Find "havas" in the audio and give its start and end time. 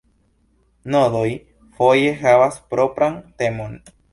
2.25-2.59